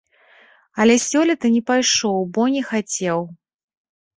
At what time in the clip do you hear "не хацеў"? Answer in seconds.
2.57-3.19